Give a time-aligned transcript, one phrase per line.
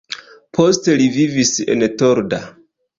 [0.57, 2.45] Poste li vivis en Torda.